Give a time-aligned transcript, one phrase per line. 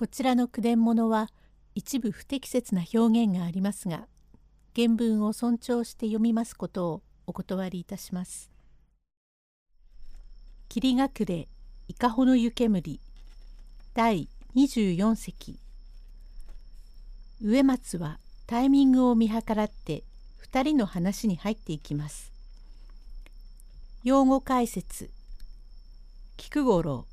[0.00, 1.28] こちらの句伝物は
[1.74, 4.06] 一部不適切な表現がありますが
[4.74, 8.50] 原文を尊重して読みますことをお断りいたします。
[10.70, 11.48] 霧隠れ
[11.86, 12.98] 伊香保の湯煙
[13.92, 15.58] 第24席
[17.42, 20.04] 植松はタイミングを見計らって
[20.50, 22.32] 2人の話に入っていきます。
[24.02, 25.10] 用語解説
[26.38, 27.04] 菊五郎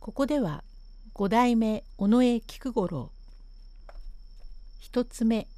[0.00, 0.64] ここでは
[1.18, 3.10] 五代目尾上菊五郎。
[4.80, 5.48] 一つ目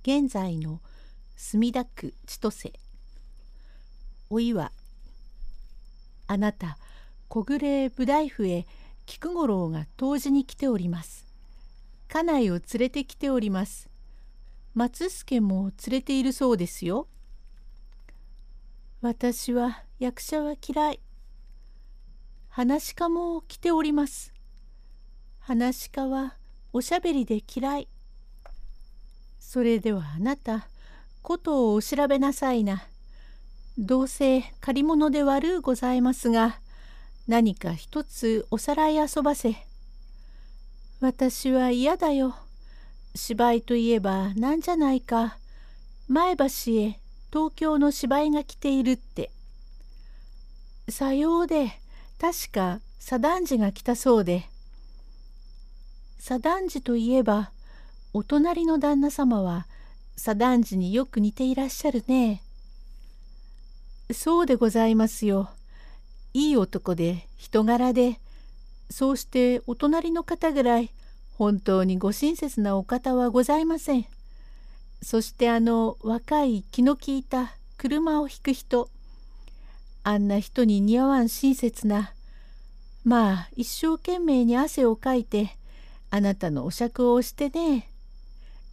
[0.00, 0.80] 現在の
[1.36, 2.72] 墨田区千歳。
[4.30, 4.72] おいは
[6.26, 6.78] あなた
[7.28, 8.64] 小暮武大夫へ
[9.04, 11.26] 菊五郎が当時に来ております。
[12.08, 13.90] 家内を連れてきております。
[14.72, 17.08] 松助も連れているそうですよ。
[19.02, 21.00] 私は役者は嫌い。
[22.48, 24.29] 話家も来ております。
[25.50, 26.34] 話家は
[26.72, 27.88] おしゃべりで嫌い。
[29.40, 30.68] それではあなた、
[31.22, 32.84] ことをお調べなさいな。
[33.76, 36.60] どうせ借り物で悪うございますが、
[37.26, 39.56] 何か一つおさらい遊ばせ。
[41.00, 42.36] 私は嫌だよ。
[43.16, 45.36] 芝居といえばなんじゃないか。
[46.06, 46.46] 前橋へ
[47.32, 49.32] 東京の芝居が来ているって。
[50.88, 51.72] さようで、
[52.20, 54.48] 確か左団次が来たそうで
[56.20, 57.50] 左団次といえば
[58.12, 59.66] お隣の旦那様は
[60.18, 62.42] 左団次によく似ていらっしゃるね。
[64.12, 65.48] そうでございますよ。
[66.34, 68.20] いい男で人柄で
[68.90, 70.90] そうしてお隣の方ぐらい
[71.38, 74.04] 本当にご親切なお方はございません。
[75.02, 78.90] そしてあの若い気の利いた車を引く人
[80.04, 82.12] あんな人に似合わん親切な
[83.04, 85.56] まあ一生懸命に汗をかいて
[86.10, 87.88] あなたのお酌をしてね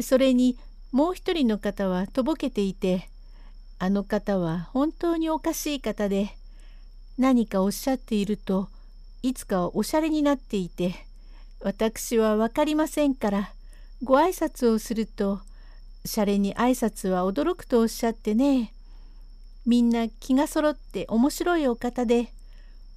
[0.00, 0.56] それに
[0.92, 3.08] もう一人の方はとぼけていて
[3.78, 6.30] あの方は本当におかしい方で
[7.18, 8.68] 何かおっしゃっていると
[9.22, 10.94] いつかおしゃれになっていて
[11.60, 13.52] 私は分かりませんから
[14.02, 15.40] ご挨拶をすると
[16.04, 18.72] しゃれに挨拶は驚くとおっしゃってね
[19.66, 22.32] みんな気がそろって面白いお方で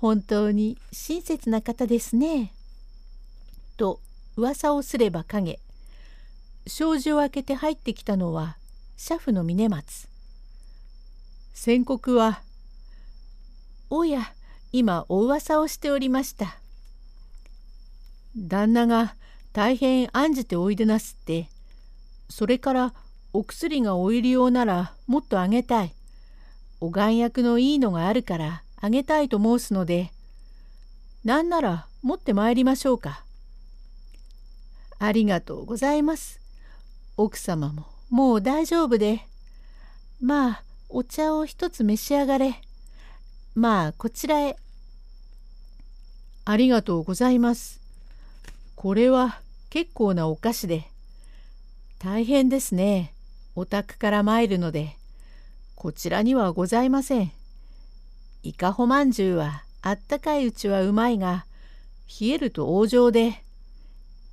[0.00, 2.52] 本当に親切な方ですね。
[3.76, 4.00] と
[4.36, 5.60] 噂をすれば影
[6.66, 8.56] 障子を開けて入ってきたのは
[8.96, 10.08] 車夫の峰松。
[11.52, 12.42] 宣告は
[13.90, 14.32] 「おや
[14.72, 16.58] 今お噂をしておりました」。
[18.36, 19.14] 旦那が
[19.52, 21.48] 大変案じておいでなすって
[22.28, 22.94] それから
[23.32, 25.94] お薬がお入り用ならもっとあげたい。
[26.80, 30.12] お眼薬のいいのがあるからあげたいと申すので、
[31.24, 33.23] ななら持ってまいりましょうか。
[35.06, 36.40] ありがとうございます。
[37.18, 39.20] 奥様ももう大丈夫で。
[40.20, 42.60] まあ、お茶を一つ召し上がれ。
[43.54, 44.56] まあ、こちらへ。
[46.46, 47.80] ありがとうございます。
[48.76, 50.84] これは結構なお菓子で。
[51.98, 53.12] 大変ですね。
[53.54, 54.96] お宅から参るので。
[55.74, 57.30] こちらにはございません。
[58.42, 61.44] いかほまんじゅうはあったかいうちはうまいが
[62.20, 63.43] 冷えると往生で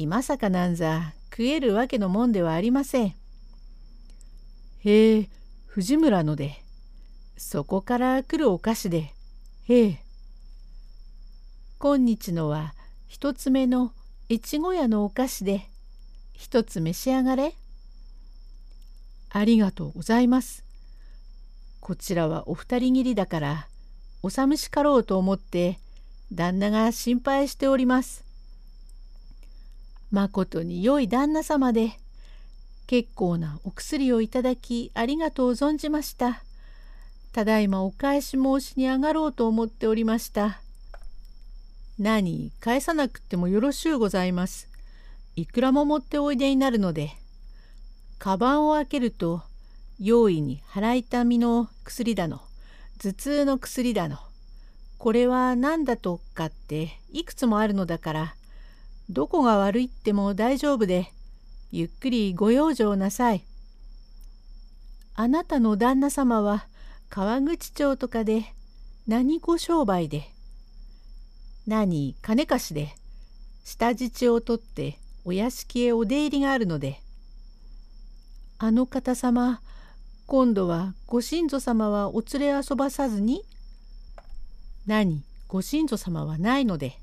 [0.00, 3.14] 今さかなんざ食えるわけのもんではありません。
[4.84, 5.28] へえ
[5.66, 6.62] 藤村ので
[7.36, 9.12] そこから来るお菓子で
[9.68, 9.98] へえ
[11.80, 12.74] 今日のは
[13.08, 13.92] 一つ目の
[14.30, 15.68] 越後屋のお菓子で
[16.32, 17.56] 一つ召し上がれ。
[19.30, 20.62] ありがとうございます。
[21.80, 23.66] こちらはお二人きりだから
[24.22, 25.80] お寂しかろうと思って
[26.30, 28.27] 旦那が心配しております。
[30.10, 31.92] まことに良い旦那様で
[32.86, 36.42] 結構なお薬をいただきありがとう存じました。
[37.32, 40.60] ただいまお返し申しに上がろうと思っておりました。
[41.98, 44.68] 何返さなくてもよろしゅうございます。
[45.36, 47.10] いくらも持っておいでになるので。
[48.18, 49.42] カバンを開けると
[50.00, 52.40] 用意に腹痛みの薬だの
[53.00, 54.18] 頭痛の薬だの。
[54.96, 58.34] これは何だとかっていくつもあるのだから、
[59.10, 61.12] どこが悪いっても大丈夫で、
[61.70, 63.44] ゆっくりご養生なさい。
[65.14, 66.66] あなたの旦那様は
[67.08, 68.52] 川口町とかで
[69.06, 70.24] 何ご商売で。
[71.66, 72.94] 何金貸しで
[73.64, 77.00] 下地を取ってお屋敷へお出入りがあるので。
[78.60, 79.60] あの方様
[80.26, 83.44] 今度はご神祖様はお連れ遊ばさずに
[84.86, 86.98] 何ご神祖様はないので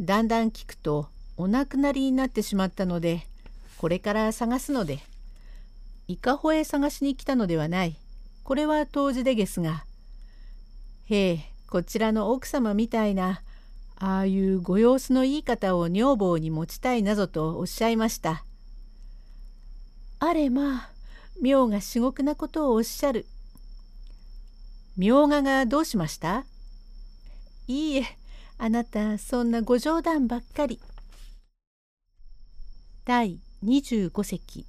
[0.00, 1.08] だんだん聞くと
[1.40, 3.22] お亡くなりになってしまったので
[3.78, 4.98] これから探すので
[6.08, 7.96] 伊香保へ探しに来たのではない
[8.42, 9.84] これは当時でですが
[11.08, 11.40] へえ
[11.70, 13.40] こちらの奥様みたいな
[14.00, 18.44] ああいうご様子のいい方を女房に持ちたいなぞとおっしゃいました。
[20.20, 20.90] あれまあ
[21.40, 23.26] 妙が至極なことをおっしゃる。
[24.96, 26.44] 妙画がどうしました？
[27.66, 28.04] いいえ
[28.56, 30.80] あなたそんなご冗談ばっかり。
[33.08, 34.66] 第25席。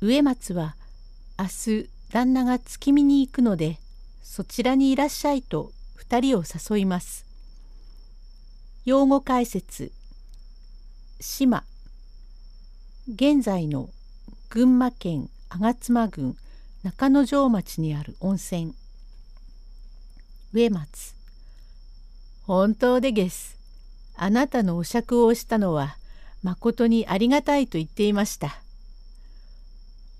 [0.00, 0.76] 植松は
[1.36, 3.80] 明日旦那が月見に行くので
[4.22, 5.72] そちらにいらっしゃいと
[6.08, 6.44] 2人を
[6.76, 7.26] 誘います。
[8.84, 9.90] 用語解説。
[11.18, 11.64] 島。
[13.08, 13.90] 現在の
[14.48, 16.36] 群馬県吾妻郡
[16.84, 18.72] 中之条町にある温泉。
[20.52, 21.16] 植松。
[22.46, 23.58] 本当でげす。
[24.14, 25.96] あなたのお酌をしたのは
[26.44, 28.60] まことにありがたいと言っていました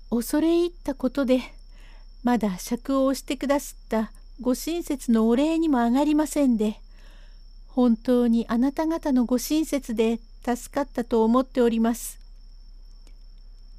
[0.09, 1.39] 恐れ入ったことで
[2.23, 4.11] まだ酌を押してくだすった
[4.41, 6.81] ご親切のお礼にも上がりませんで
[7.67, 12.19] 本当にあなた方のご親切で助かったと思っております。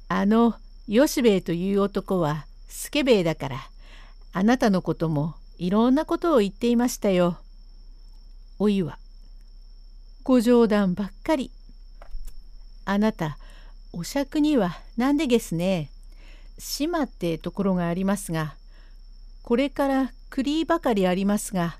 [0.07, 0.53] あの
[0.87, 3.57] 吉兵衛という男は助兵衛だから
[4.33, 7.39] あなたのこともいろんなことを言っていましたよ。
[8.59, 8.99] おいは
[10.23, 11.51] ご冗談ばっかり。
[12.89, 13.37] あなた
[13.91, 15.91] お酌には何でですね？
[16.57, 18.55] 島ってところがありますが
[19.43, 21.77] これから栗ばかりありますが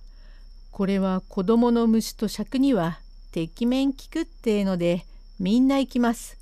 [0.71, 2.99] これは子供の虫と尺には
[3.31, 5.05] てきめん効くってえので
[5.39, 6.37] みんな行きます。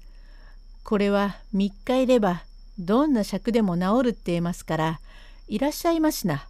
[0.84, 2.44] これは3日いれば
[2.80, 5.00] どんな尺でも治るって言いますから
[5.48, 6.48] いらっしゃいましな。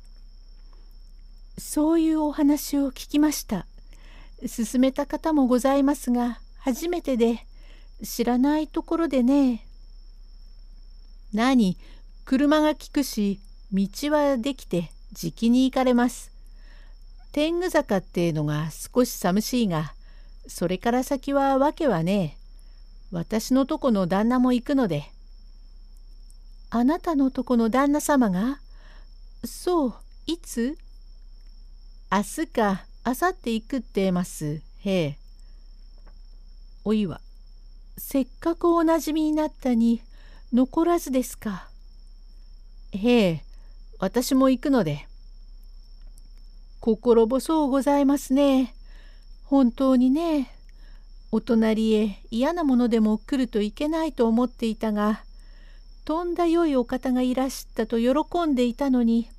[1.57, 3.65] そういうお話を聞きました。
[4.41, 7.45] 勧めた方もございますが初めてで
[8.05, 9.65] 知らないところでね。
[11.33, 11.77] 何？
[12.23, 13.39] 車が利くし
[13.71, 16.31] 道はできてじきに行かれます。
[17.31, 19.93] 天狗坂っていうのが少し寂しいが、
[20.47, 22.45] それから先はわけはねえ。
[23.11, 25.03] 私のとこの旦那も行くので。
[26.69, 28.59] あなたのとこの旦那様が
[29.43, 29.93] そう、
[30.25, 30.77] いつ？
[32.11, 34.61] 明日か明後日行くってます。
[34.79, 35.17] へえ。
[36.83, 37.19] おいは、
[37.97, 40.01] せっかくおなじみになったに
[40.53, 41.69] 残らずですか？
[42.91, 43.43] へえ、
[43.99, 45.07] 私も行くので。
[46.79, 48.75] 心細うございますね。
[49.45, 50.51] 本当にね。
[51.31, 55.23] お隣へ嫌なものでも来るといけないと思っていたが、
[56.05, 59.29] とんだ良いお方がいらしたと喜んでいたのに、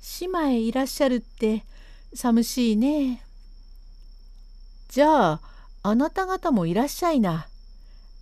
[0.00, 1.64] 島へいらっしゃるって
[2.14, 3.22] 寂しいね。
[4.88, 5.40] じゃあ、
[5.82, 7.48] あなた方もいらっしゃいな。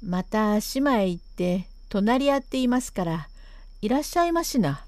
[0.02, 3.28] また島へ行って隣り合っていますから、
[3.80, 4.84] いらっしゃいましな。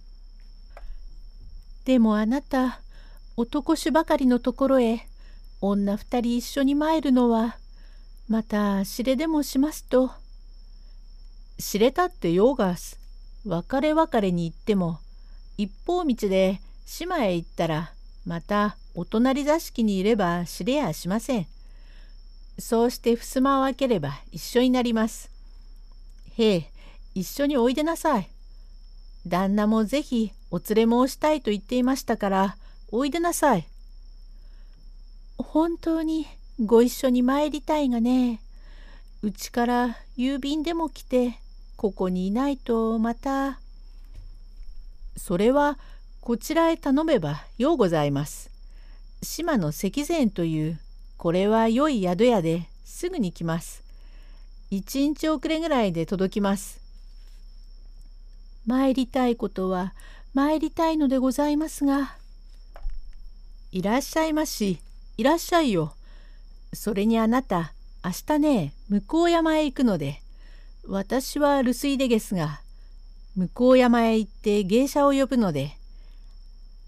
[1.84, 2.80] でもあなた、
[3.36, 5.06] 男衆ばかりのところへ
[5.62, 7.56] 女二人一緒に参るのは
[8.28, 10.10] また知れでもしますと
[11.58, 12.98] 知れたってようがす
[13.46, 14.98] 別れ別れに行っても
[15.56, 17.92] 一方道で島へ行ったら
[18.26, 21.46] またお隣座敷にいれば知れやしません。
[22.60, 25.30] そうして襖を開ければ一緒になります。
[26.36, 26.70] へえ、
[27.14, 28.28] 一緒においでなさい。
[29.26, 32.56] 旦那もぜひお連れ申したいと言っていましたから、
[32.92, 33.66] おいでなさい。
[35.38, 36.26] 本当に
[36.64, 38.40] ご一緒に参りたいがね、
[39.22, 41.38] うちから郵便でも来て、
[41.76, 43.60] ここにいないとまた。
[45.16, 45.78] それは
[46.20, 48.50] こちらへ頼めばようございます。
[49.22, 50.80] 島の石前という、
[51.20, 53.84] これは良い宿屋ですぐに来ます。
[54.70, 56.80] 一日遅れぐらいで届きます。
[58.64, 59.92] 参りたいことは
[60.32, 62.16] 参りたいのでございますが、
[63.70, 64.78] いらっしゃいまし、
[65.18, 65.92] いらっしゃいよ。
[66.72, 70.22] それにあなた、明日ね、向山へ行くので、
[70.86, 72.62] 私は留守居でですが、
[73.36, 75.72] 向山へ行って芸者を呼ぶので、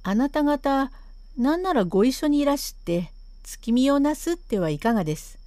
[0.03, 0.91] あなた方、
[1.37, 3.12] なんならご一緒にいらして、
[3.43, 5.39] 月見をなすってはいかがです。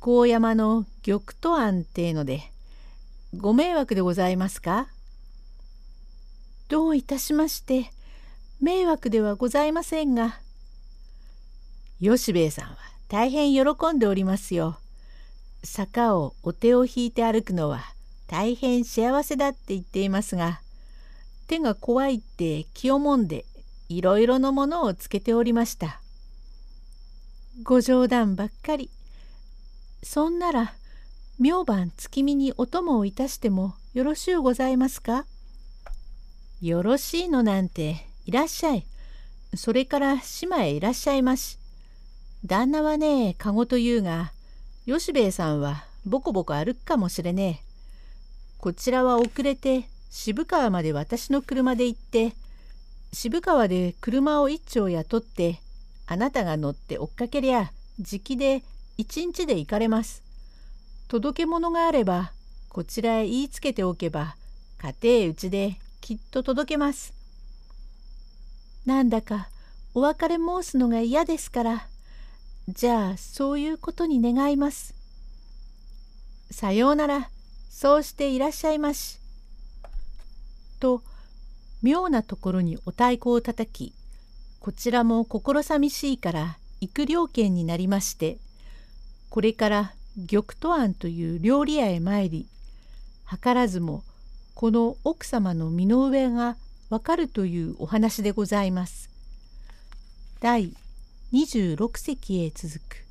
[0.00, 2.42] 向山の玉と庵ってので、
[3.36, 4.88] ご迷惑でございますか？
[6.68, 7.90] どういたしまして、
[8.60, 10.40] 迷惑ではございませんが。
[12.00, 12.76] 吉兵衛さんは
[13.08, 13.62] 大変喜
[13.94, 14.78] んでおりますよ。
[15.62, 17.84] 坂をお手を引いて歩くのは
[18.26, 20.60] 大変幸せだって言っていますが、
[21.46, 23.44] 手が怖いって気をもんで
[23.88, 26.00] いろいろのものをつけておりました。
[27.62, 28.90] ご冗談ばっかり。
[30.02, 30.74] そんなら
[31.38, 35.24] 明晩月見にお供をいたしてもよろしゅうございますか？
[36.60, 38.84] よろしいのなんていらっしゃい。
[39.54, 41.58] それから島へいらっしゃいまし。
[42.44, 44.32] 旦那はねえ籠というが
[44.84, 47.66] 吉兵衛さんはボコボコ歩くかもしれねえ。
[48.58, 52.34] こちらは遅れて渋川まで私の車で行って
[53.14, 55.60] 渋川で車を一丁雇って
[56.06, 58.62] あなたが乗って追っかけりゃじきで
[58.96, 60.22] 一日で行かれます。
[61.08, 62.32] 届け物があれば
[62.68, 64.36] こちらへ言いつけておけば
[65.00, 67.12] 家庭うちできっと届けます。
[68.84, 69.48] なんだか
[69.94, 71.88] お別れ申すのが嫌ですから
[72.68, 74.94] じゃあそういうことに願います。
[76.50, 77.30] さようなら
[77.68, 79.18] そうしていらっしゃいまし。
[80.78, 81.02] と
[81.82, 83.92] 妙なところにお太鼓をたたき
[84.66, 88.38] こちらも心寂しいから育料券になりまして
[89.30, 89.92] これから
[90.28, 92.48] 玉都庵という料理屋へ参り
[93.30, 94.02] 図らずも
[94.56, 96.56] この奥様の身の上が
[96.90, 99.08] わかるというお話でございます。
[100.40, 100.72] 第
[101.32, 103.05] 26席へ続く